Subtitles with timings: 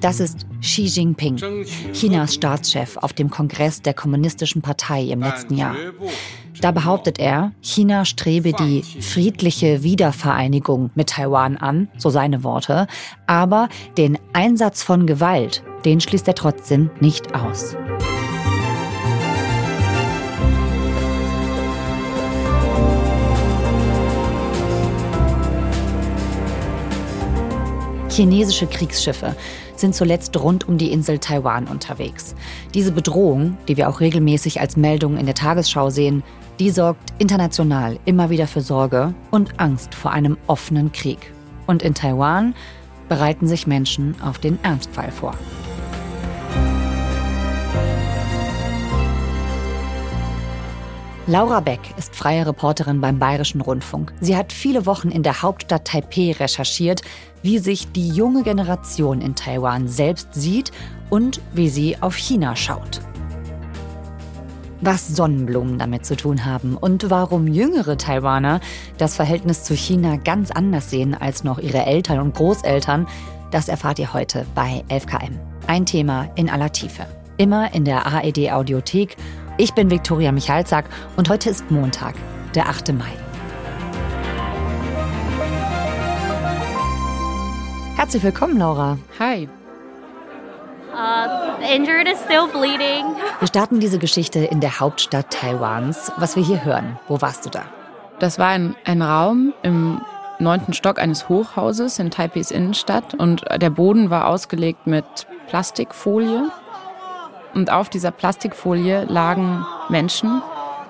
[0.00, 1.36] Das ist Xi Jinping,
[1.92, 5.76] Chinas Staatschef auf dem Kongress der Kommunistischen Partei im letzten Jahr.
[6.60, 12.88] Da behauptet er, China strebe die friedliche Wiedervereinigung mit Taiwan an, so seine Worte,
[13.28, 17.76] aber den Einsatz von Gewalt, den schließt er trotzdem nicht aus.
[28.14, 29.34] Chinesische Kriegsschiffe
[29.74, 32.34] sind zuletzt rund um die Insel Taiwan unterwegs.
[32.74, 36.22] Diese Bedrohung, die wir auch regelmäßig als Meldung in der Tagesschau sehen,
[36.58, 41.32] die sorgt international immer wieder für Sorge und Angst vor einem offenen Krieg.
[41.66, 42.54] Und in Taiwan
[43.08, 45.34] bereiten sich Menschen auf den Ernstfall vor.
[51.28, 54.12] Laura Beck ist freie Reporterin beim Bayerischen Rundfunk.
[54.20, 57.02] Sie hat viele Wochen in der Hauptstadt Taipeh recherchiert,
[57.42, 60.72] wie sich die junge Generation in Taiwan selbst sieht
[61.10, 63.00] und wie sie auf China schaut.
[64.80, 68.58] Was Sonnenblumen damit zu tun haben und warum jüngere Taiwaner
[68.98, 73.06] das Verhältnis zu China ganz anders sehen als noch ihre Eltern und Großeltern,
[73.52, 75.38] das erfahrt ihr heute bei 11KM.
[75.68, 77.06] Ein Thema in aller Tiefe.
[77.36, 79.16] Immer in der AED Audiothek
[79.58, 80.86] ich bin Viktoria Michalzack
[81.16, 82.14] und heute ist Montag,
[82.54, 82.92] der 8.
[82.92, 83.04] Mai.
[87.96, 88.98] Herzlich willkommen, Laura.
[89.18, 89.48] Hi.
[90.92, 93.04] Uh, injured is still bleeding.
[93.38, 96.12] Wir starten diese Geschichte in der Hauptstadt Taiwans.
[96.16, 97.64] Was wir hier hören, wo warst du da?
[98.18, 100.00] Das war ein, ein Raum im
[100.38, 105.04] neunten Stock eines Hochhauses in Taipeis Innenstadt und der Boden war ausgelegt mit
[105.48, 106.50] Plastikfolie
[107.54, 110.42] und auf dieser Plastikfolie lagen Menschen,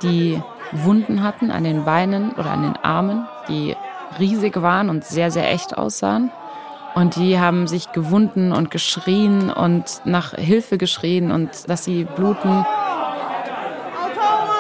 [0.03, 0.41] die
[0.73, 3.77] Wunden hatten an den Beinen oder an den Armen, die
[4.19, 6.31] riesig waren und sehr, sehr echt aussahen.
[6.95, 12.67] Und die haben sich gewunden und geschrien und nach Hilfe geschrien und dass sie bluten.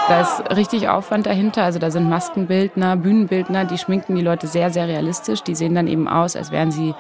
[0.09, 1.63] Da ist richtig Aufwand dahinter.
[1.63, 5.43] Also da sind Maskenbildner, Bühnenbildner, die schminken die Leute sehr, sehr realistisch.
[5.43, 6.95] Die sehen dann eben aus, als wären sie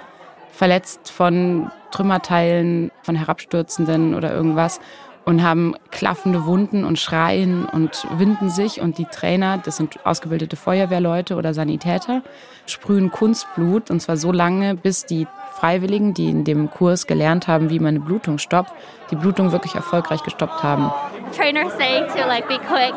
[0.53, 4.81] verletzt von Trümmerteilen, von Herabstürzenden oder irgendwas
[5.25, 8.81] und haben klaffende Wunden und schreien und winden sich.
[8.81, 12.23] Und die Trainer, das sind ausgebildete Feuerwehrleute oder Sanitäter,
[12.67, 17.71] sprühen Kunstblut und zwar so lange, bis die Freiwilligen, die in dem Kurs gelernt haben,
[17.71, 18.73] wie man eine Blutung stoppt,
[19.11, 20.91] die Blutung wirklich erfolgreich gestoppt haben.
[21.37, 22.95] Trainer saying to like be quick.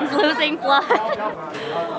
[0.00, 0.84] He's losing blood.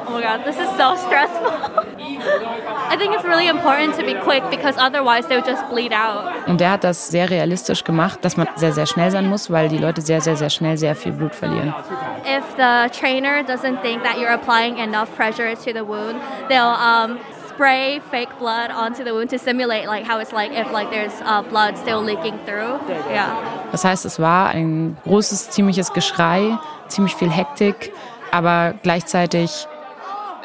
[0.08, 1.84] Oh my god, this is so stressful.
[2.06, 6.32] I think it's really important to be quick because otherwise they'll just bleed out.
[6.48, 9.68] Und der hat das sehr realistisch gemacht, dass man sehr sehr schnell sein muss, weil
[9.70, 11.74] die Leute sehr sehr sehr schnell sehr viel Blut verlieren.
[12.26, 17.20] If the trainer doesn't think that you're applying enough pressure to the wound, they'll um,
[17.56, 21.14] spray fake blood onto the wound to simulate like how it's like if like there's
[21.24, 22.80] uh, blood still leaking through.
[23.10, 23.36] Yeah.
[23.72, 27.94] Das heißt, es war ein großes, ziemliches Geschrei, ziemlich viel Hektik,
[28.32, 29.68] aber gleichzeitig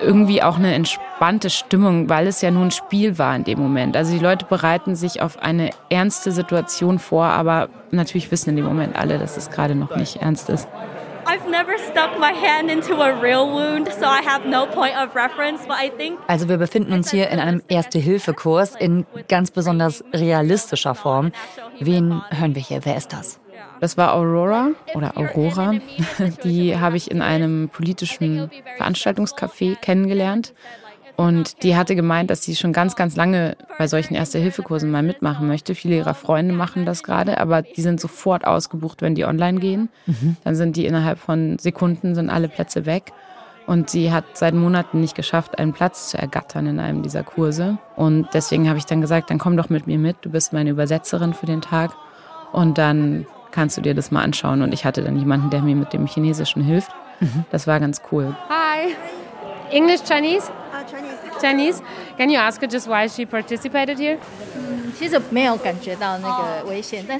[0.00, 3.96] irgendwie auch eine entspannte Stimmung, weil es ja nur ein Spiel war in dem Moment.
[3.96, 8.64] Also die Leute bereiten sich auf eine ernste Situation vor, aber natürlich wissen in dem
[8.64, 10.68] Moment alle, dass es gerade noch nicht ernst ist.
[16.26, 21.30] Also wir befinden uns hier in einem Erste-Hilfe-Kurs in ganz besonders realistischer Form.
[21.78, 22.84] Wen hören wir hier?
[22.84, 23.38] Wer ist das?
[23.80, 25.74] Das war Aurora oder Aurora.
[26.44, 30.52] Die habe ich in einem politischen Veranstaltungscafé kennengelernt.
[31.16, 35.46] Und die hatte gemeint, dass sie schon ganz, ganz lange bei solchen Erste-Hilfe-Kursen mal mitmachen
[35.46, 35.74] möchte.
[35.74, 39.90] Viele ihrer Freunde machen das gerade, aber die sind sofort ausgebucht, wenn die online gehen.
[40.06, 40.38] Mhm.
[40.44, 43.12] Dann sind die innerhalb von Sekunden, sind alle Plätze weg.
[43.66, 47.76] Und sie hat seit Monaten nicht geschafft, einen Platz zu ergattern in einem dieser Kurse.
[47.96, 50.16] Und deswegen habe ich dann gesagt, dann komm doch mit mir mit.
[50.22, 51.92] Du bist meine Übersetzerin für den Tag.
[52.52, 54.62] Und dann kannst du dir das mal anschauen.
[54.62, 56.90] Und ich hatte dann jemanden, der mir mit dem Chinesischen hilft.
[57.20, 57.44] Mhm.
[57.50, 58.34] Das war ganz cool.
[58.48, 58.94] Hi.
[59.70, 60.50] English, Chinese?
[60.50, 61.40] Uh, Chinese.
[61.40, 61.82] Chinese.
[62.16, 64.18] Can you ask her just why she participated here?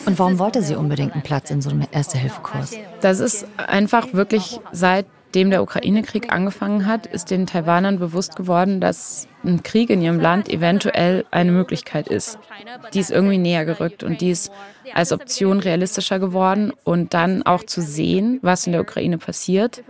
[0.07, 2.77] Und warum wollte sie unbedingt einen Platz in so einem Erste-Hilfe-Kurs?
[3.01, 8.81] Das ist einfach wirklich seit Nachdem der Ukraine-Krieg angefangen hat, ist den Taiwanern bewusst geworden,
[8.81, 12.37] dass ein Krieg in ihrem Land eventuell eine Möglichkeit ist.
[12.93, 14.51] Die ist irgendwie näher gerückt und die ist
[14.93, 16.73] als Option realistischer geworden.
[16.83, 19.85] Und dann auch zu sehen, was in der Ukraine passiert,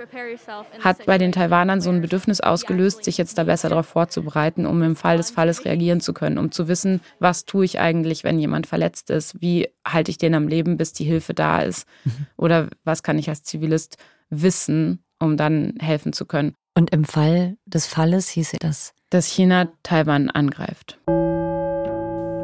[0.84, 4.82] hat bei den Taiwanern so ein Bedürfnis ausgelöst, sich jetzt da besser darauf vorzubereiten, um
[4.82, 8.38] im Fall des Falles reagieren zu können, um zu wissen, was tue ich eigentlich, wenn
[8.38, 12.26] jemand verletzt ist, wie halte ich den am Leben, bis die Hilfe da ist mhm.
[12.36, 13.96] oder was kann ich als Zivilist
[14.28, 16.54] wissen, um dann helfen zu können.
[16.74, 20.98] Und im Fall des Falles hieß das dass China Taiwan angreift.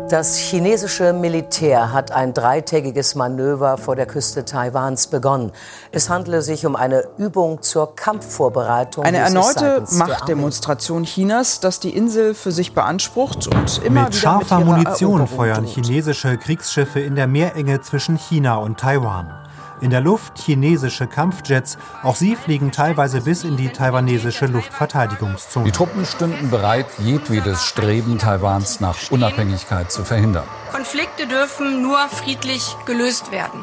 [0.09, 5.51] Das chinesische Militär hat ein dreitägiges Manöver vor der Küste Taiwans begonnen.
[5.91, 9.05] Es handele sich um eine Übung zur Kampfvorbereitung.
[9.05, 14.67] Eine erneute Machtdemonstration Chinas, das die Insel für sich beansprucht und immer mit scharfer mit
[14.67, 19.46] Munition feuern chinesische Kriegsschiffe in der Meerenge zwischen China und Taiwan.
[19.83, 21.77] In der Luft chinesische Kampfjets.
[22.03, 25.67] Auch sie fliegen teilweise bis in die taiwanesische Luftverteidigungszone.
[25.67, 30.45] Die Truppen stünden bereit, jedwedes Streben Taiwans nach Unabhängigkeit zu verhindern.
[30.73, 33.61] Konflikte dürfen nur friedlich gelöst werden.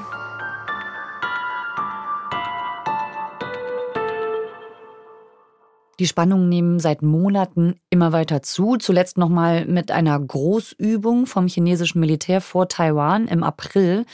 [5.99, 8.77] Die Spannungen nehmen seit Monaten immer weiter zu.
[8.77, 14.05] Zuletzt nochmal mit einer Großübung vom chinesischen Militär vor Taiwan im April.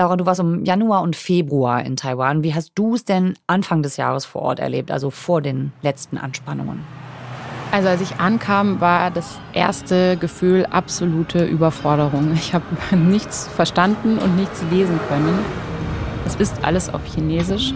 [0.00, 2.42] Laura, du warst im Januar und Februar in Taiwan.
[2.42, 6.16] Wie hast du es denn Anfang des Jahres vor Ort erlebt, also vor den letzten
[6.16, 6.80] Anspannungen?
[7.70, 12.32] Also als ich ankam, war das erste Gefühl absolute Überforderung.
[12.32, 12.64] Ich habe
[12.96, 15.38] nichts verstanden und nichts lesen können.
[16.24, 17.74] Es ist alles auf Chinesisch.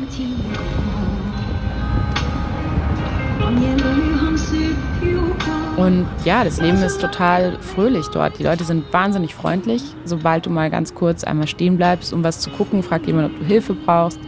[5.76, 8.38] Und ja, das Leben ist total fröhlich dort.
[8.38, 9.82] Die Leute sind wahnsinnig freundlich.
[10.05, 13.41] Sobald du mal ganz kurz einmal stehen bleibst, um was zu gucken, fragt jemand, ob
[13.41, 14.21] du Hilfe brauchst.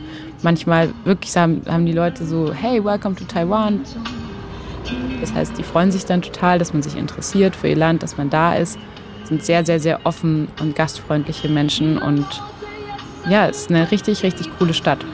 [0.43, 3.81] Manchmal wirklich haben, die Leute so, hey, welcome to Taiwan.
[5.21, 8.17] Das heißt, die freuen sich dann total, dass man sich interessiert für ihr Land, dass
[8.17, 8.79] man da ist.
[9.25, 12.27] Sind sehr, sehr, sehr offen und gastfreundliche Menschen und
[13.29, 15.05] ja, es ist eine richtig, richtig coole Stadt.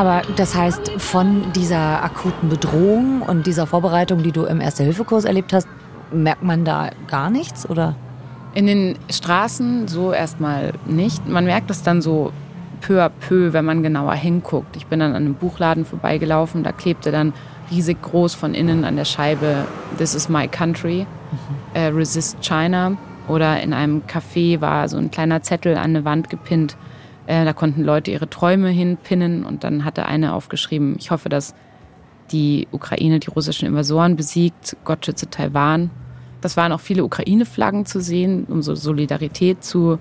[0.00, 5.52] Aber das heißt, von dieser akuten Bedrohung und dieser Vorbereitung, die du im Erste-Hilfe-Kurs erlebt
[5.52, 5.68] hast,
[6.10, 7.96] merkt man da gar nichts, oder?
[8.54, 11.28] In den Straßen so erstmal nicht.
[11.28, 12.32] Man merkt es dann so
[12.80, 14.74] peu à peu, wenn man genauer hinguckt.
[14.74, 17.34] Ich bin dann an einem Buchladen vorbeigelaufen, da klebte dann
[17.70, 19.66] riesig groß von innen an der Scheibe
[19.98, 21.74] This is my country, mhm.
[21.74, 22.96] äh, Resist China.
[23.28, 26.78] Oder in einem Café war so ein kleiner Zettel an eine Wand gepinnt,
[27.30, 31.54] äh, da konnten Leute ihre Träume hinpinnen und dann hatte eine aufgeschrieben, ich hoffe, dass
[32.32, 35.90] die Ukraine die russischen Invasoren besiegt, Gott schütze Taiwan.
[36.40, 39.98] Das waren auch viele Ukraine-Flaggen zu sehen, um so Solidarität zu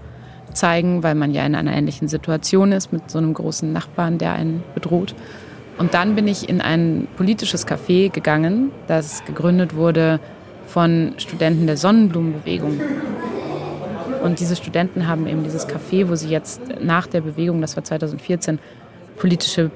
[0.54, 4.34] zeigen, weil man ja in einer ähnlichen Situation ist mit so einem großen Nachbarn, der
[4.34, 5.14] einen bedroht.
[5.78, 10.20] Und dann bin ich in ein politisches Café gegangen, das gegründet wurde
[10.66, 12.80] von Studenten der Sonnenblumenbewegung.
[14.24, 17.84] Und diese Studenten haben eben dieses Café, wo sie jetzt nach der Bewegung, das war
[17.84, 18.60] 2014,
[19.18, 19.72] politische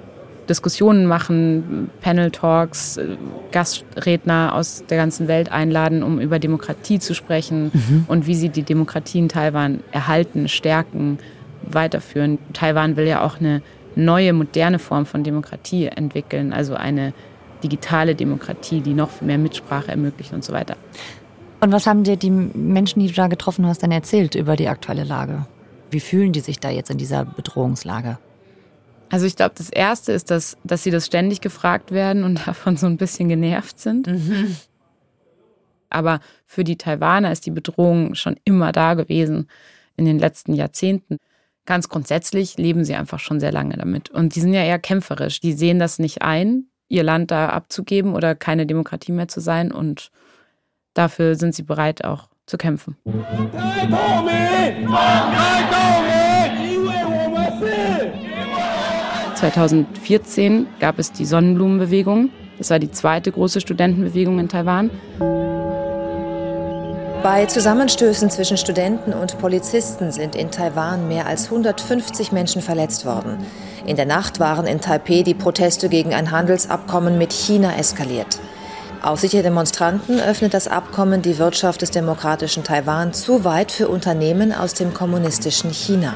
[0.50, 3.00] Diskussionen machen, Panel-Talks,
[3.52, 8.06] Gastredner aus der ganzen Welt einladen, um über Demokratie zu sprechen mhm.
[8.08, 11.20] und wie sie die Demokratie in Taiwan erhalten, stärken,
[11.64, 12.40] weiterführen.
[12.52, 13.62] Taiwan will ja auch eine
[13.96, 17.14] neue, moderne Form von Demokratie entwickeln, also eine
[17.64, 20.76] digitale Demokratie, die noch mehr Mitsprache ermöglicht und so weiter.
[21.64, 24.68] Und was haben dir die Menschen, die du da getroffen hast, dann erzählt über die
[24.68, 25.46] aktuelle Lage?
[25.92, 28.18] Wie fühlen die sich da jetzt in dieser Bedrohungslage?
[29.10, 32.76] Also ich glaube, das Erste ist, dass, dass sie das ständig gefragt werden und davon
[32.76, 34.08] so ein bisschen genervt sind.
[34.08, 34.58] Mhm.
[35.90, 39.48] Aber für die Taiwaner ist die Bedrohung schon immer da gewesen
[39.96, 41.16] in den letzten Jahrzehnten.
[41.66, 44.10] Ganz grundsätzlich leben sie einfach schon sehr lange damit.
[44.10, 45.40] Und die sind ja eher kämpferisch.
[45.40, 49.72] Die sehen das nicht ein, ihr Land da abzugeben oder keine Demokratie mehr zu sein
[49.72, 50.12] und
[50.94, 52.98] dafür sind sie bereit auch zu kämpfen.
[59.36, 62.30] 2014 gab es die Sonnenblumenbewegung.
[62.58, 64.90] Das war die zweite große Studentenbewegung in Taiwan.
[67.24, 73.38] Bei Zusammenstößen zwischen Studenten und Polizisten sind in Taiwan mehr als 150 Menschen verletzt worden.
[73.86, 78.40] In der Nacht waren in Taipeh die Proteste gegen ein Handelsabkommen mit China eskaliert.
[79.04, 83.90] Aus Sicht der Demonstranten öffnet das Abkommen die Wirtschaft des demokratischen Taiwan zu weit für
[83.90, 86.16] Unternehmen aus dem kommunistischen China.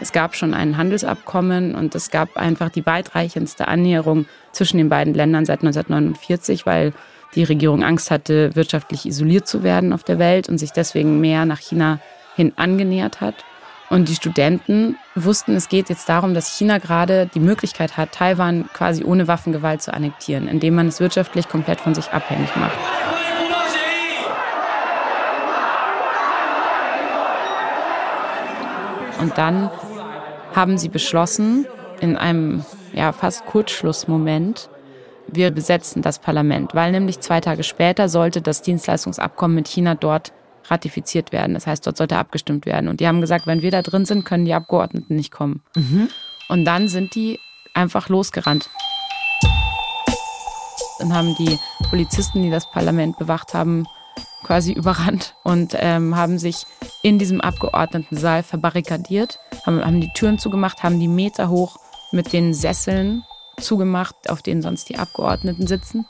[0.00, 5.14] Es gab schon ein Handelsabkommen und es gab einfach die weitreichendste Annäherung zwischen den beiden
[5.14, 6.92] Ländern seit 1949, weil
[7.36, 11.44] die Regierung Angst hatte, wirtschaftlich isoliert zu werden auf der Welt und sich deswegen mehr
[11.44, 12.00] nach China
[12.34, 13.44] hin angenähert hat.
[13.88, 18.68] Und die Studenten wussten, es geht jetzt darum, dass China gerade die Möglichkeit hat, Taiwan
[18.72, 22.76] quasi ohne Waffengewalt zu annektieren, indem man es wirtschaftlich komplett von sich abhängig macht.
[29.20, 29.70] Und dann
[30.54, 31.66] haben sie beschlossen,
[32.00, 34.68] in einem ja, fast Kurzschlussmoment,
[35.28, 40.32] wir besetzen das Parlament, weil nämlich zwei Tage später sollte das Dienstleistungsabkommen mit China dort
[40.70, 41.54] ratifiziert werden.
[41.54, 42.88] Das heißt, dort sollte abgestimmt werden.
[42.88, 45.62] Und die haben gesagt, wenn wir da drin sind, können die Abgeordneten nicht kommen.
[45.74, 46.08] Mhm.
[46.48, 47.38] Und dann sind die
[47.74, 48.68] einfach losgerannt.
[50.98, 51.58] und haben die
[51.90, 53.86] Polizisten, die das Parlament bewacht haben,
[54.42, 56.64] quasi überrannt und ähm, haben sich
[57.02, 61.76] in diesem Abgeordnetensaal verbarrikadiert, haben, haben die Türen zugemacht, haben die Meter hoch
[62.12, 63.24] mit den Sesseln
[63.60, 66.06] zugemacht, auf denen sonst die Abgeordneten sitzen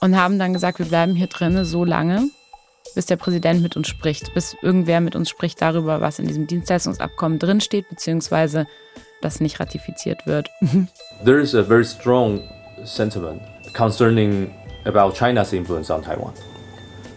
[0.00, 2.30] und haben dann gesagt, wir bleiben hier drinnen so lange,
[2.98, 6.48] bis der Präsident mit uns spricht, bis irgendwer mit uns spricht darüber, was in diesem
[6.48, 8.66] Dienstleistungsabkommen drinsteht, beziehungsweise
[9.20, 10.50] das nicht ratifiziert wird.
[11.24, 12.40] There is a very strong
[12.82, 13.40] sentiment
[13.72, 14.52] concerning
[14.84, 16.32] about China's influence on Taiwan.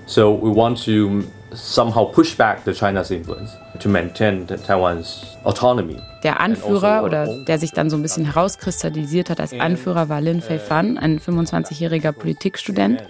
[0.05, 5.97] So we want to somehow push back the China's influence to maintain Taiwan's autonomy.
[6.21, 10.21] Der Anführer also oder der sich dann so ein bisschen herauskristallisiert hat als Anführer war
[10.21, 13.01] Lin Fei Fan, ein 25-jähriger Politikstudent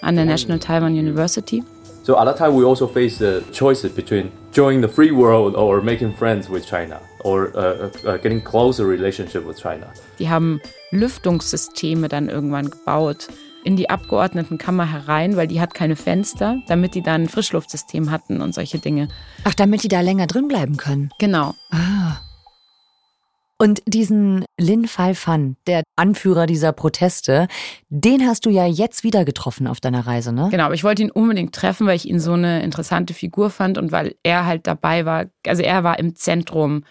[0.00, 1.64] an der National Taiwan University.
[2.10, 5.80] So at that time we also faced the choices between joining the free world or
[5.80, 9.86] making friends with China or uh, uh, getting closer relationship with China.
[10.18, 13.28] Die haben Lüftungssysteme dann irgendwann gebaut
[13.62, 18.40] in die Abgeordnetenkammer herein, weil die hat keine Fenster, damit die dann ein Frischluftsystem hatten
[18.40, 19.06] und solche Dinge.
[19.44, 21.10] Ach, damit die da länger drin bleiben können.
[21.20, 21.54] Genau.
[21.70, 21.89] Ah.
[23.60, 27.46] Und diesen Lin Fai Fan, der Anführer dieser Proteste,
[27.90, 30.48] den hast du ja jetzt wieder getroffen auf deiner Reise, ne?
[30.50, 33.76] Genau, aber ich wollte ihn unbedingt treffen, weil ich ihn so eine interessante Figur fand
[33.76, 36.84] und weil er halt dabei war, also er war im Zentrum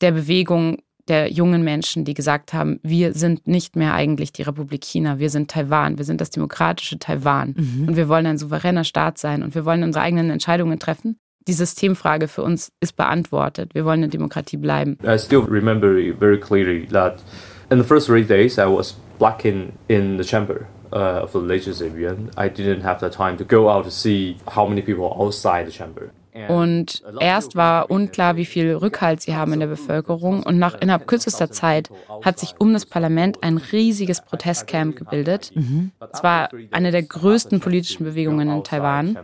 [0.00, 4.82] der Bewegung der jungen Menschen, die gesagt haben, wir sind nicht mehr eigentlich die Republik
[4.84, 7.88] China, wir sind Taiwan, wir sind das demokratische Taiwan mhm.
[7.88, 11.20] und wir wollen ein souveräner Staat sein und wir wollen unsere eigenen Entscheidungen treffen.
[11.46, 13.74] Die Systemfrage für uns ist beantwortet.
[13.74, 14.98] Wir wollen eine Demokratie bleiben.
[15.04, 17.22] I still remember very clearly that
[17.70, 20.66] in the first three days I was blocking in the chamber.
[20.92, 24.36] Uh, of the legislative yuan, I didn't have the time to go out to see
[24.46, 26.12] how many people outside the chamber.
[26.48, 30.42] Und erst war unklar, wie viel Rückhalt sie haben in der Bevölkerung.
[30.42, 31.90] Und nach innerhalb kürzester Zeit
[32.22, 35.52] hat sich um das Parlament ein riesiges Protestcamp gebildet.
[35.54, 35.92] Mhm.
[36.12, 39.16] Es war eine der größten politischen Bewegungen in Taiwan.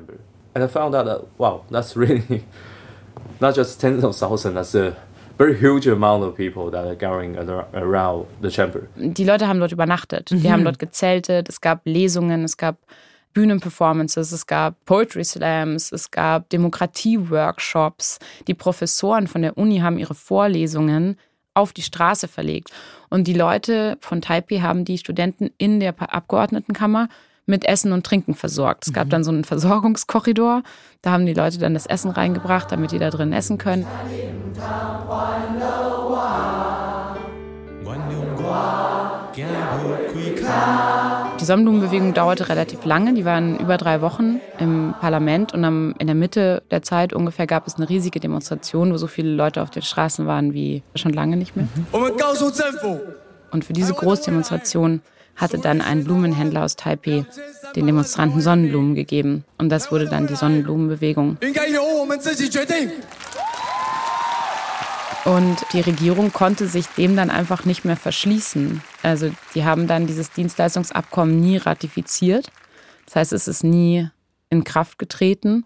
[0.55, 2.45] And I found out that, wow, that's really
[3.41, 4.97] not just tens of thousands, that's a
[5.39, 7.37] very huge amount of people that are gathering
[7.73, 8.89] around the chamber.
[8.97, 10.31] Die Leute haben dort übernachtet.
[10.31, 10.51] Die mhm.
[10.51, 11.49] haben dort gezeltet.
[11.49, 12.77] Es gab Lesungen, es gab
[13.33, 18.19] Bühnenperformances, es gab Poetry Slams, es gab Demokratie-Workshops.
[18.49, 21.17] Die Professoren von der Uni haben ihre Vorlesungen
[21.55, 22.71] auf die Straße verlegt.
[23.09, 27.09] Und die Leute von Taipei haben die Studenten in der Abgeordnetenkammer
[27.51, 28.87] mit Essen und Trinken versorgt.
[28.87, 29.11] Es gab mhm.
[29.11, 30.63] dann so einen Versorgungskorridor.
[31.03, 33.87] Da haben die Leute dann das Essen reingebracht, damit die da drin essen können.
[41.41, 43.15] Die Sonnenblumenbewegung dauerte relativ lange.
[43.15, 47.67] Die waren über drei Wochen im Parlament und in der Mitte der Zeit ungefähr gab
[47.67, 51.37] es eine riesige Demonstration, wo so viele Leute auf den Straßen waren wie schon lange
[51.37, 51.67] nicht mehr.
[53.53, 55.01] Und für diese Großdemonstration
[55.41, 57.25] hatte dann ein Blumenhändler aus Taipei
[57.75, 59.45] den Demonstranten Sonnenblumen gegeben.
[59.59, 61.39] Und das wurde dann die Sonnenblumenbewegung.
[65.25, 68.83] Und die Regierung konnte sich dem dann einfach nicht mehr verschließen.
[69.03, 72.51] Also die haben dann dieses Dienstleistungsabkommen nie ratifiziert.
[73.07, 74.09] Das heißt, es ist nie
[74.49, 75.65] in Kraft getreten.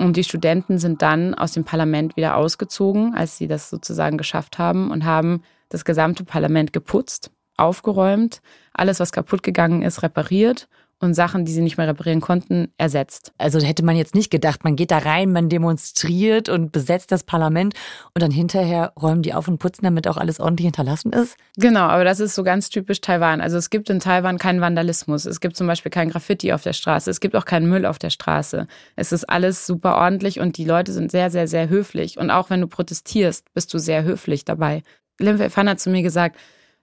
[0.00, 4.58] Und die Studenten sind dann aus dem Parlament wieder ausgezogen, als sie das sozusagen geschafft
[4.58, 8.40] haben und haben das gesamte Parlament geputzt, aufgeräumt,
[8.72, 10.68] alles, was kaputt gegangen ist, repariert
[11.00, 13.32] und Sachen, die sie nicht mehr reparieren konnten, ersetzt.
[13.38, 17.24] Also hätte man jetzt nicht gedacht, man geht da rein, man demonstriert und besetzt das
[17.24, 17.74] Parlament
[18.14, 21.36] und dann hinterher räumen die auf und putzen, damit auch alles ordentlich hinterlassen ist?
[21.56, 23.40] Genau, aber das ist so ganz typisch Taiwan.
[23.40, 25.24] Also es gibt in Taiwan keinen Vandalismus.
[25.24, 27.10] Es gibt zum Beispiel kein Graffiti auf der Straße.
[27.10, 28.66] Es gibt auch keinen Müll auf der Straße.
[28.94, 32.18] Es ist alles super ordentlich und die Leute sind sehr, sehr, sehr höflich.
[32.18, 34.82] Und auch wenn du protestierst, bist du sehr höflich dabei.
[35.18, 36.36] Lim Fan hat zu mir gesagt,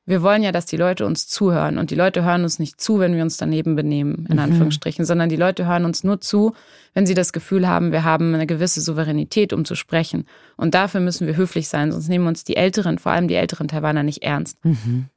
[0.08, 1.78] wir wollen ja, dass die Leute uns zuhören.
[1.78, 4.42] Und die Leute hören uns nicht zu, wenn wir uns daneben benehmen, in mhm.
[4.42, 6.54] Anführungsstrichen, sondern die Leute hören uns nur zu,
[6.94, 10.26] wenn sie das Gefühl haben, wir haben eine gewisse Souveränität, um zu sprechen.
[10.56, 13.68] Und dafür müssen wir höflich sein, sonst nehmen uns die Älteren, vor allem die älteren
[13.68, 14.58] Taiwaner, nicht ernst.
[14.64, 15.08] Mhm.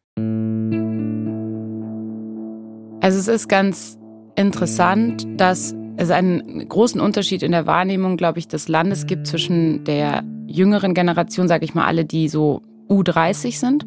[3.00, 3.96] Also es ist ganz
[4.34, 9.84] interessant, dass es einen großen Unterschied in der Wahrnehmung, glaube ich, des Landes gibt zwischen
[9.84, 13.86] der jüngeren Generation, sage ich mal, alle, die so U30 sind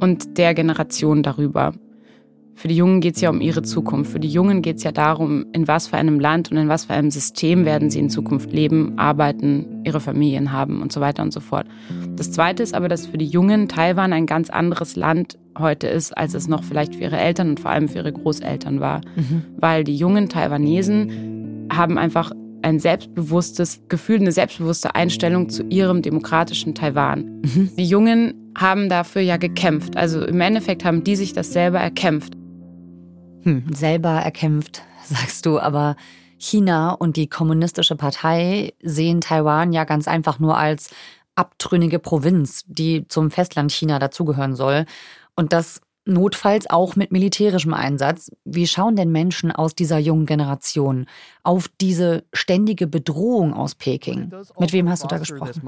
[0.00, 1.72] und der Generation darüber.
[2.56, 4.12] Für die Jungen geht es ja um ihre Zukunft.
[4.12, 6.84] Für die Jungen geht es ja darum, in was für einem Land und in was
[6.84, 11.22] für einem System werden sie in Zukunft leben, arbeiten, ihre Familien haben und so weiter
[11.22, 11.66] und so fort.
[12.16, 16.16] Das Zweite ist aber, dass für die Jungen Taiwan ein ganz anderes Land heute ist,
[16.16, 19.00] als es noch vielleicht für ihre Eltern und vor allem für ihre Großeltern war.
[19.16, 19.42] Mhm.
[19.56, 22.32] Weil die jungen Taiwanesen haben einfach
[22.62, 27.42] ein selbstbewusstes Gefühl, eine selbstbewusste Einstellung zu ihrem demokratischen Taiwan.
[27.42, 27.70] Mhm.
[27.76, 29.96] Die Jungen haben dafür ja gekämpft.
[29.96, 32.34] Also im Endeffekt haben die sich das selber erkämpft.
[33.42, 35.96] Hm, selber erkämpft, sagst du, aber
[36.38, 40.90] China und die kommunistische Partei sehen Taiwan ja ganz einfach nur als
[41.34, 44.84] abtrünnige Provinz, die zum Festland China dazugehören soll.
[45.34, 48.30] Und das notfalls auch mit militärischem Einsatz.
[48.44, 51.06] Wie schauen denn Menschen aus dieser jungen Generation
[51.42, 54.30] auf diese ständige Bedrohung aus Peking?
[54.58, 55.62] Mit wem hast du da gesprochen?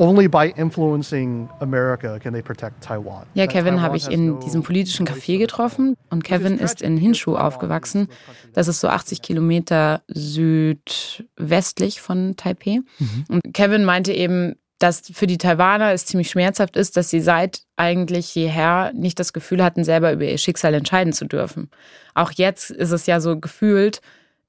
[0.00, 3.26] Only by influencing America can they protect Taiwan.
[3.34, 8.08] Ja, Kevin habe ich in diesem politischen Café getroffen und Kevin ist in Hinshu aufgewachsen.
[8.54, 12.80] Das ist so 80 Kilometer südwestlich von Taipei.
[12.98, 13.24] Mhm.
[13.28, 17.64] Und Kevin meinte eben, dass für die Taiwaner es ziemlich schmerzhaft ist, dass sie seit
[17.76, 21.68] eigentlich jeher nicht das Gefühl hatten, selber über ihr Schicksal entscheiden zu dürfen.
[22.14, 24.00] Auch jetzt ist es ja so gefühlt,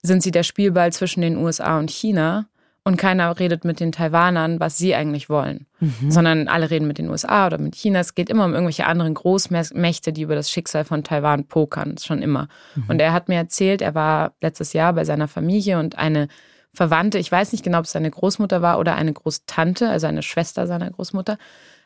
[0.02, 2.48] sind sie der Spielball zwischen den USA und China
[2.84, 6.10] und keiner redet mit den Taiwanern, was sie eigentlich wollen, mhm.
[6.10, 8.00] sondern alle reden mit den USA oder mit China.
[8.00, 12.24] Es geht immer um irgendwelche anderen Großmächte, die über das Schicksal von Taiwan pokern, schon
[12.24, 12.48] immer.
[12.76, 12.84] Mhm.
[12.88, 16.28] Und er hat mir erzählt, er war letztes Jahr bei seiner Familie und eine
[16.74, 20.24] Verwandte, ich weiß nicht genau, ob es seine Großmutter war oder eine Großtante, also eine
[20.24, 21.38] Schwester seiner Großmutter,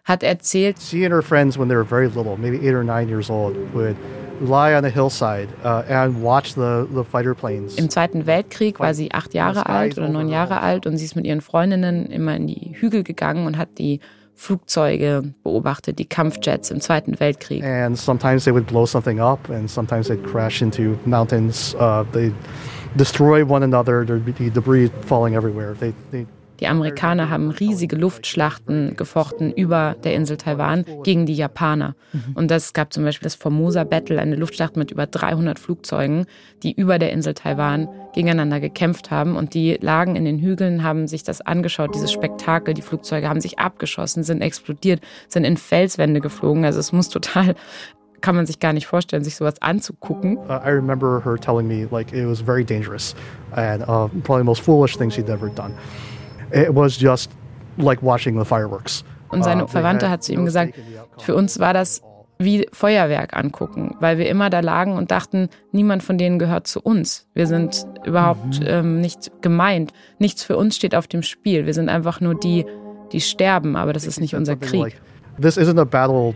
[0.04, 0.78] hat erzählt.
[0.80, 3.56] She and her friends, when they were very little, maybe eight or nine years old,
[3.74, 3.96] would
[4.40, 7.76] lie on the hillside uh, and watch the, the fighter planes.
[7.78, 11.16] Im Zweiten Weltkrieg war sie acht Jahre alt oder neun Jahre alt und sie ist
[11.16, 14.00] mit ihren Freundinnen immer in die Hügel gegangen und hat die
[14.36, 17.64] Flugzeuge beobachtet, die Kampfjets im Zweiten Weltkrieg.
[17.64, 21.74] And sometimes they would blow something up and sometimes they'd crash into mountains.
[21.80, 22.32] Uh, they
[22.96, 24.06] destroy one another.
[24.06, 25.76] There'd be debris falling everywhere.
[25.76, 26.26] They, they
[26.60, 31.96] die Amerikaner haben riesige Luftschlachten gefochten über der Insel Taiwan gegen die Japaner.
[32.14, 32.36] Mhm.
[32.36, 36.26] Und das gab zum Beispiel das Formosa Battle, eine Luftschlacht mit über 300 Flugzeugen,
[36.64, 39.36] die über der Insel Taiwan gegeneinander gekämpft haben.
[39.36, 42.74] Und die lagen in den Hügeln, haben sich das angeschaut, dieses Spektakel.
[42.74, 46.64] Die Flugzeuge haben sich abgeschossen, sind explodiert, sind in Felswände geflogen.
[46.64, 47.56] Also es muss total
[48.22, 50.38] kann man sich gar nicht vorstellen, sich sowas anzugucken.
[50.38, 53.16] Uh, I remember her telling me like it was very dangerous
[53.56, 55.74] and uh, probably the most foolish thing she'd ever done.
[56.52, 57.32] It was just
[57.78, 59.04] like watching the fireworks.
[59.30, 60.76] Und seine uh, Verwandte hat zu ihm gesagt,
[61.18, 62.02] für uns war das
[62.38, 66.82] wie Feuerwerk angucken, weil wir immer da lagen und dachten, niemand von denen gehört zu
[66.82, 67.28] uns.
[67.34, 68.68] Wir sind überhaupt mhm.
[68.68, 69.94] ähm, nicht gemeint.
[70.20, 71.66] Nichts für uns steht auf dem Spiel.
[71.66, 72.66] Wir sind einfach nur die,
[73.12, 75.00] die sterben, aber das ist nicht unser Krieg.
[75.42, 76.36] This isn't a battle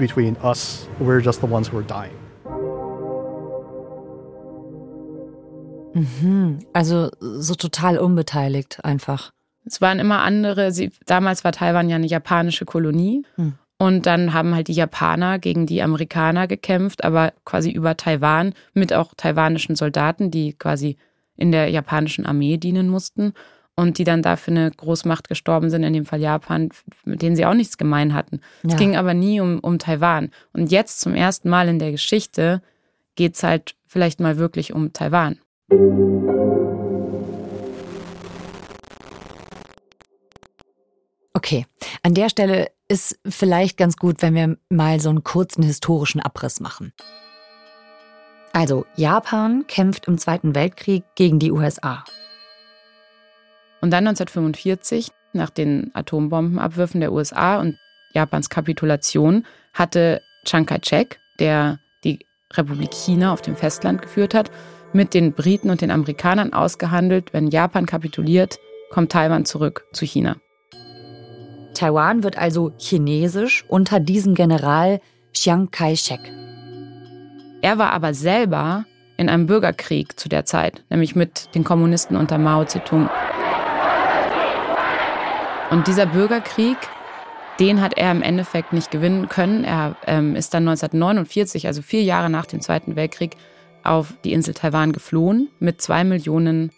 [0.00, 0.88] between us.
[0.98, 2.16] We're just the ones who are dying.
[5.94, 6.58] Mhm.
[6.72, 9.32] Also so total unbeteiligt einfach.
[9.64, 13.24] Es waren immer andere, sie, damals war Taiwan ja eine japanische Kolonie.
[13.36, 13.54] Hm.
[13.78, 18.92] Und dann haben halt die Japaner gegen die Amerikaner gekämpft, aber quasi über Taiwan mit
[18.92, 20.96] auch taiwanischen Soldaten, die quasi
[21.36, 23.32] in der japanischen Armee dienen mussten
[23.80, 26.68] und die dann dafür eine Großmacht gestorben sind, in dem Fall Japan,
[27.04, 28.40] mit denen sie auch nichts gemein hatten.
[28.62, 28.70] Ja.
[28.70, 30.30] Es ging aber nie um, um Taiwan.
[30.52, 32.60] Und jetzt zum ersten Mal in der Geschichte
[33.16, 35.38] geht es halt vielleicht mal wirklich um Taiwan.
[41.32, 41.64] Okay,
[42.02, 46.60] an der Stelle ist vielleicht ganz gut, wenn wir mal so einen kurzen historischen Abriss
[46.60, 46.92] machen.
[48.52, 52.04] Also, Japan kämpft im Zweiten Weltkrieg gegen die USA.
[53.80, 57.76] Und dann 1945, nach den Atombombenabwürfen der USA und
[58.12, 62.18] Japans Kapitulation, hatte Chiang Kai-shek, der die
[62.54, 64.50] Republik China auf dem Festland geführt hat,
[64.92, 68.58] mit den Briten und den Amerikanern ausgehandelt, wenn Japan kapituliert,
[68.90, 70.36] kommt Taiwan zurück zu China.
[71.74, 75.00] Taiwan wird also chinesisch unter diesem General
[75.32, 76.20] Chiang Kai-shek.
[77.62, 78.84] Er war aber selber
[79.16, 83.08] in einem Bürgerkrieg zu der Zeit, nämlich mit den Kommunisten unter Mao Zedong.
[85.70, 86.76] Und dieser Bürgerkrieg,
[87.60, 89.62] den hat er im Endeffekt nicht gewinnen können.
[89.62, 93.36] Er ähm, ist dann 1949, also vier Jahre nach dem Zweiten Weltkrieg,
[93.84, 96.72] auf die Insel Taiwan geflohen mit zwei Millionen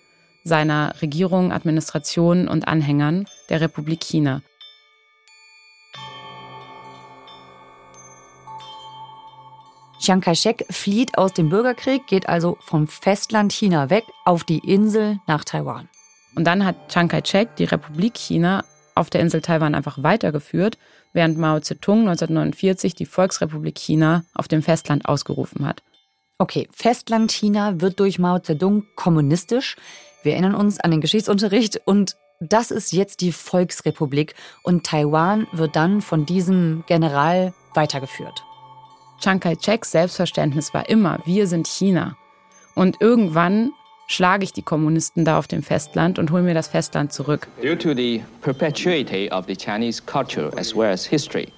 [0.44, 4.42] seiner Regierung, Administration und Anhängern der Republik China.
[10.00, 15.18] Chiang Kai-shek flieht aus dem Bürgerkrieg, geht also vom Festland China weg auf die Insel
[15.26, 15.88] nach Taiwan.
[16.34, 20.78] Und dann hat Chiang Kai-shek die Republik China auf der Insel Taiwan einfach weitergeführt,
[21.12, 25.82] während Mao Zedong 1949 die Volksrepublik China auf dem Festland ausgerufen hat.
[26.38, 29.76] Okay, Festland China wird durch Mao Zedong kommunistisch.
[30.22, 35.76] Wir erinnern uns an den Geschichtsunterricht und das ist jetzt die Volksrepublik und Taiwan wird
[35.76, 38.42] dann von diesem General weitergeführt.
[39.20, 42.16] Chiang Kai-sheks Selbstverständnis war immer, wir sind China.
[42.74, 43.70] Und irgendwann
[44.06, 47.48] schlage ich die Kommunisten da auf dem Festland und hole mir das Festland zurück.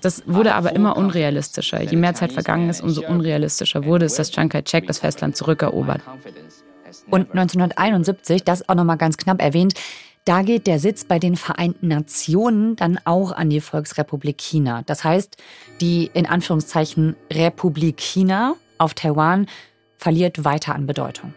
[0.00, 1.82] Das wurde aber immer unrealistischer.
[1.82, 6.02] Je mehr Zeit vergangen ist, umso unrealistischer wurde es, dass Chiang Kai-shek das Festland zurückerobert.
[7.10, 9.74] Und 1971, das auch nochmal ganz knapp erwähnt,
[10.24, 14.82] da geht der Sitz bei den Vereinten Nationen dann auch an die Volksrepublik China.
[14.86, 15.36] Das heißt,
[15.82, 19.46] die in Anführungszeichen Republik China auf Taiwan
[19.98, 21.34] verliert weiter an Bedeutung.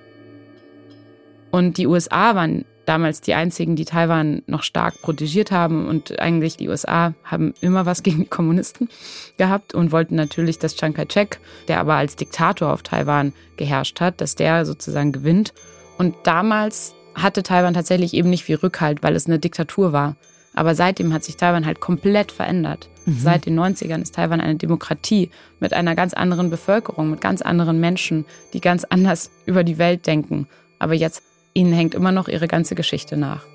[1.57, 5.87] Und die USA waren damals die einzigen, die Taiwan noch stark protegiert haben.
[5.87, 8.89] Und eigentlich die USA haben immer was gegen die Kommunisten
[9.37, 14.21] gehabt und wollten natürlich, dass Chiang Kai-shek, der aber als Diktator auf Taiwan geherrscht hat,
[14.21, 15.55] dass der sozusagen gewinnt.
[15.97, 20.15] Und damals hatte Taiwan tatsächlich eben nicht viel Rückhalt, weil es eine Diktatur war.
[20.53, 22.87] Aber seitdem hat sich Taiwan halt komplett verändert.
[23.05, 23.17] Mhm.
[23.17, 27.79] Seit den 90ern ist Taiwan eine Demokratie mit einer ganz anderen Bevölkerung, mit ganz anderen
[27.79, 30.47] Menschen, die ganz anders über die Welt denken.
[30.77, 31.23] Aber jetzt
[31.57, 33.45] ihnen hängt immer noch ihre ganze Geschichte nach.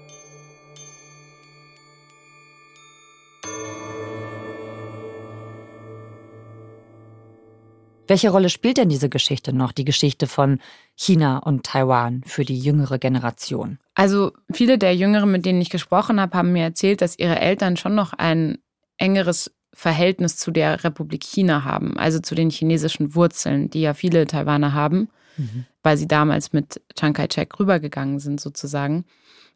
[8.08, 10.58] Welche Rolle spielt denn diese Geschichte noch, die Geschichte von
[10.96, 13.78] China und Taiwan für die jüngere Generation?
[13.94, 17.76] Also viele der Jüngeren, mit denen ich gesprochen habe, haben mir erzählt, dass ihre Eltern
[17.76, 18.58] schon noch ein
[18.98, 24.26] engeres Verhältnis zu der Republik China haben, also zu den chinesischen Wurzeln, die ja viele
[24.26, 25.66] Taiwaner haben, mhm.
[25.82, 29.04] weil sie damals mit Chiang Kai-shek rübergegangen sind sozusagen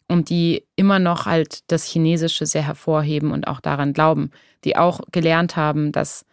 [0.08, 4.30] und die immer noch halt das Chinesische sehr hervorheben und auch daran glauben,
[4.64, 6.26] die auch gelernt haben, dass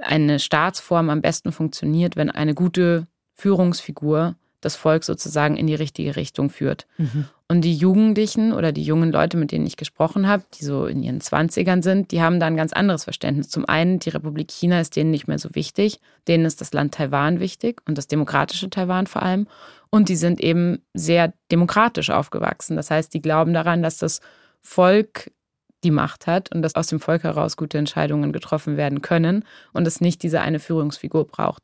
[0.00, 6.16] eine Staatsform am besten funktioniert, wenn eine gute Führungsfigur das Volk sozusagen in die richtige
[6.16, 6.86] Richtung führt.
[6.96, 7.26] Mhm.
[7.48, 11.02] Und die Jugendlichen oder die jungen Leute, mit denen ich gesprochen habe, die so in
[11.02, 13.50] ihren Zwanzigern sind, die haben da ein ganz anderes Verständnis.
[13.50, 16.94] Zum einen, die Republik China ist denen nicht mehr so wichtig, denen ist das Land
[16.94, 19.48] Taiwan wichtig und das demokratische Taiwan vor allem.
[19.90, 22.76] Und die sind eben sehr demokratisch aufgewachsen.
[22.76, 24.20] Das heißt, die glauben daran, dass das
[24.62, 25.30] Volk
[25.84, 29.86] die Macht hat und dass aus dem Volk heraus gute Entscheidungen getroffen werden können und
[29.86, 31.62] es nicht diese eine Führungsfigur braucht.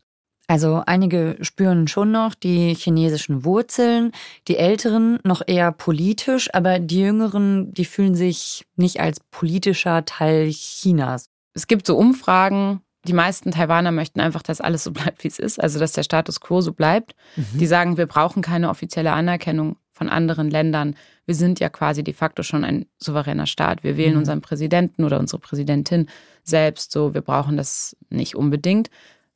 [0.51, 4.13] Also einige spüren schon noch die chinesischen Wurzeln,
[4.49, 10.49] die Älteren noch eher politisch, aber die Jüngeren, die fühlen sich nicht als politischer Teil
[10.51, 11.29] Chinas.
[11.53, 15.39] Es gibt so Umfragen, die meisten Taiwaner möchten einfach, dass alles so bleibt, wie es
[15.39, 17.15] ist, also dass der Status quo so bleibt.
[17.37, 17.59] Mhm.
[17.59, 20.95] Die sagen, wir brauchen keine offizielle Anerkennung von anderen Ländern.
[21.27, 23.85] Wir sind ja quasi de facto schon ein souveräner Staat.
[23.85, 24.21] Wir wählen mhm.
[24.21, 26.09] unseren Präsidenten oder unsere Präsidentin
[26.43, 27.13] selbst so.
[27.13, 28.89] Wir brauchen das nicht unbedingt.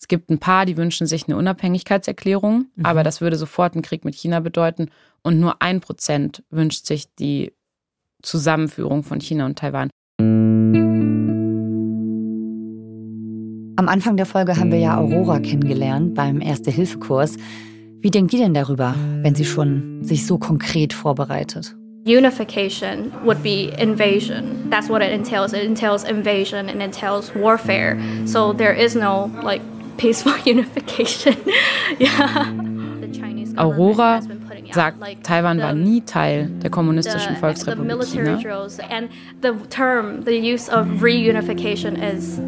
[0.03, 2.85] Es gibt ein paar, die wünschen sich eine Unabhängigkeitserklärung, mhm.
[2.85, 4.89] aber das würde sofort einen Krieg mit China bedeuten.
[5.23, 7.53] Und nur ein Prozent wünscht sich die
[8.21, 9.91] Zusammenführung von China und Taiwan.
[13.77, 17.37] Am Anfang der Folge haben wir ja Aurora kennengelernt beim Erste-Hilfe-Kurs.
[18.01, 21.77] Wie denkt ihr denn darüber, wenn sie schon sich so konkret vorbereitet?
[22.05, 24.69] Unification would be invasion.
[24.69, 25.53] That's what it entails.
[25.53, 27.97] It entails invasion and entails warfare.
[28.27, 29.63] So there is no like
[29.97, 31.37] peaceful unification.
[31.99, 32.53] yeah.
[33.57, 34.21] Aurora
[34.73, 38.39] sagt, Taiwan war nie Teil der kommunistischen Volksrepublik China.
[38.91, 39.11] And
[39.43, 42.41] the term, the use of reunification is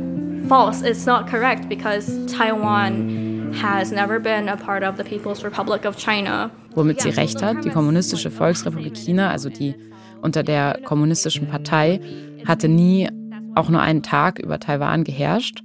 [0.48, 0.82] false.
[0.82, 5.96] It's not correct because Taiwan has never been a part of the People's Republic of
[5.96, 6.50] China.
[6.74, 9.74] Womit sie recht hat, die Kommunistische Volksrepublik China, also die
[10.22, 12.00] unter der kommunistischen Partei,
[12.46, 13.08] hatte nie
[13.54, 15.62] auch nur einen Tag über Taiwan geherrscht.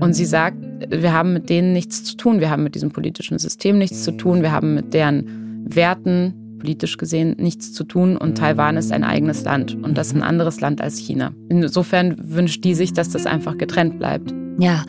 [0.00, 0.58] Und sie sagt,
[0.90, 4.12] wir haben mit denen nichts zu tun, wir haben mit diesem politischen System nichts zu
[4.12, 9.04] tun, wir haben mit deren Werten politisch gesehen nichts zu tun und Taiwan ist ein
[9.04, 11.32] eigenes Land und das ist ein anderes Land als China.
[11.48, 14.32] Insofern wünscht die sich, dass das einfach getrennt bleibt.
[14.58, 14.84] Ja,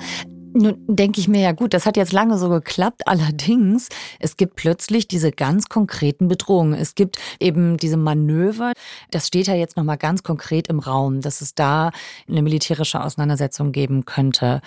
[0.58, 3.08] nun denke ich mir ja gut, das hat jetzt lange so geklappt.
[3.08, 3.90] Allerdings,
[4.20, 6.74] es gibt plötzlich diese ganz konkreten Bedrohungen.
[6.74, 8.74] Es gibt eben diese Manöver.
[9.12, 11.92] Das steht ja jetzt nochmal ganz konkret im Raum, dass es da
[12.28, 14.62] eine militärische Auseinandersetzung geben könnte.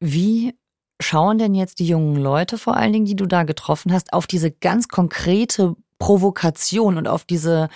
[0.00, 0.54] Wie
[1.00, 4.26] schauen denn jetzt die jungen Leute vor allen Dingen, die du da getroffen hast, auf
[4.26, 7.68] diese ganz konkrete Provokation und auf diese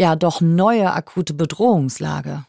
[0.00, 2.44] ja doch neue akute Bedrohungslage?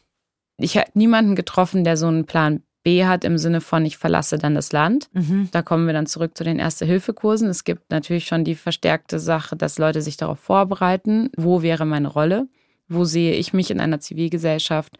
[0.56, 4.38] Ich habe niemanden getroffen, der so einen Plan B hat im Sinne von, ich verlasse
[4.38, 5.08] dann das Land.
[5.12, 5.48] Mhm.
[5.50, 7.48] Da kommen wir dann zurück zu den Erste-Hilfe-Kursen.
[7.48, 12.08] Es gibt natürlich schon die verstärkte Sache, dass Leute sich darauf vorbereiten, wo wäre meine
[12.08, 12.46] Rolle,
[12.88, 14.98] wo sehe ich mich in einer Zivilgesellschaft.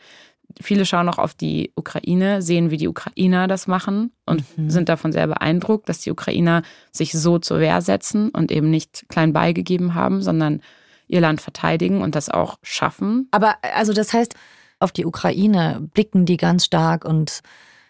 [0.61, 4.71] Viele schauen auch auf die Ukraine, sehen, wie die Ukrainer das machen und mhm.
[4.71, 9.07] sind davon sehr beeindruckt, dass die Ukrainer sich so zur Wehr setzen und eben nicht
[9.09, 10.63] klein beigegeben haben, sondern
[11.07, 13.29] ihr Land verteidigen und das auch schaffen.
[13.31, 14.35] Aber also das heißt,
[14.79, 17.43] auf die Ukraine blicken die ganz stark und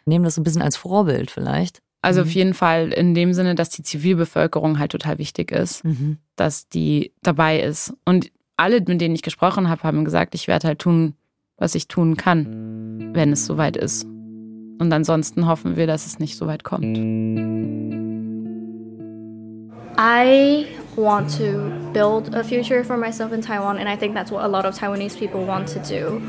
[0.06, 1.80] nehmen das so ein bisschen als Vorbild vielleicht?
[2.02, 2.26] Also mhm.
[2.26, 6.18] auf jeden Fall in dem Sinne, dass die Zivilbevölkerung halt total wichtig ist, mhm.
[6.36, 7.94] dass die dabei ist.
[8.04, 11.14] Und alle, mit denen ich gesprochen habe, haben gesagt, ich werde halt tun,
[11.56, 14.04] was ich tun kann, wenn es soweit ist.
[14.04, 16.98] Und ansonsten hoffen wir, dass es nicht so weit kommt.
[19.96, 24.42] I want to build a future for myself in Taiwan, and I think that's what
[24.42, 26.20] a lot of Taiwanese people want to do.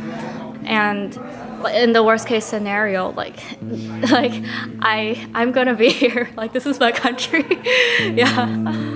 [0.66, 1.20] And
[1.66, 3.38] in the worst case scenario, like,
[4.12, 4.34] like
[4.82, 6.30] I, I'm gonna be here.
[6.38, 7.46] Like this is my country.
[8.00, 8.96] yeah.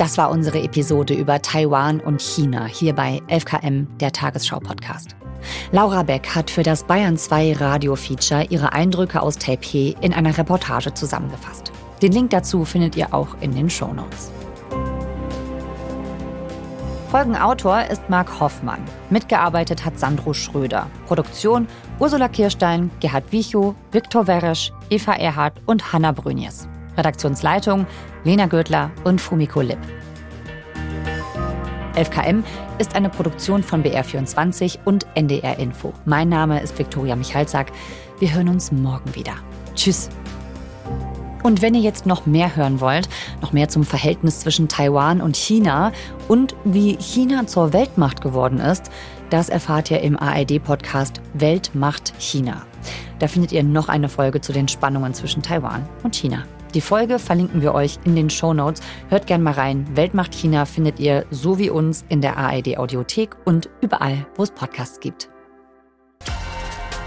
[0.00, 5.19] Das war unsere Episode über Taiwan und China hier bei 11KM, der Tagesschau-Podcast.
[5.72, 10.94] Laura Beck hat für das Bayern 2 Radio-Feature ihre Eindrücke aus Taipei in einer Reportage
[10.94, 11.72] zusammengefasst.
[12.02, 14.30] Den Link dazu findet ihr auch in den Shownotes.
[17.10, 18.84] Folgenautor ist Marc Hoffmann.
[19.10, 20.86] Mitgearbeitet hat Sandro Schröder.
[21.08, 21.66] Produktion
[21.98, 26.68] Ursula Kirstein, Gerhard Wichow, Viktor Weresch, Eva Erhardt und Hanna Brünjes.
[26.96, 27.86] Redaktionsleitung
[28.22, 29.80] Lena Gödler und Fumiko Lipp.
[31.94, 32.42] 11KM
[32.78, 35.92] ist eine Produktion von BR24 und NDR Info.
[36.04, 37.72] Mein Name ist Viktoria Michalzack.
[38.18, 39.34] Wir hören uns morgen wieder.
[39.74, 40.08] Tschüss.
[41.42, 43.08] Und wenn ihr jetzt noch mehr hören wollt,
[43.40, 45.92] noch mehr zum Verhältnis zwischen Taiwan und China
[46.28, 48.90] und wie China zur Weltmacht geworden ist,
[49.30, 52.62] das erfahrt ihr im ARD-Podcast Weltmacht China.
[53.18, 56.44] Da findet ihr noch eine Folge zu den Spannungen zwischen Taiwan und China.
[56.74, 58.80] Die Folge verlinken wir euch in den Show Notes.
[59.08, 59.86] Hört gern mal rein.
[59.96, 64.50] Weltmacht China findet ihr so wie uns in der ARD Audiothek und überall, wo es
[64.52, 65.28] Podcasts gibt.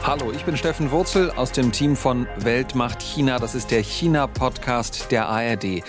[0.06, 3.39] Hallo, ich bin Steffen Wurzel aus dem Team von Weltmacht China.
[3.39, 5.82] Das ist der China-Podcast der ARD.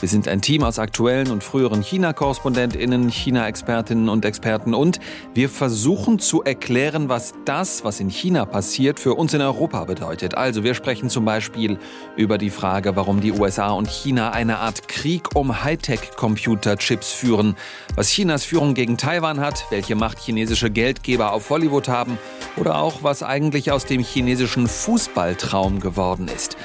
[0.00, 4.98] Wir sind ein Team aus aktuellen und früheren China-KorrespondentInnen, China-Expertinnen und Experten und
[5.34, 10.34] wir versuchen zu erklären, was das, was in China passiert, für uns in Europa bedeutet.
[10.34, 11.78] Also wir sprechen zum Beispiel
[12.16, 17.54] über die Frage, warum die USA und China eine Art Krieg um Hightech-Computerchips führen,
[17.94, 22.18] was Chinas Führung gegen Taiwan hat, welche Macht chinesische Geldgeber auf Hollywood haben
[22.56, 26.56] oder auch, was eigentlich aus dem chinesischen Fußballtraum geworden ist.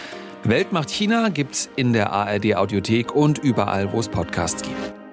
[0.44, 5.05] Weltmacht China gibt's in der ARD Audiothek und überall, wo es Podcasts gibt.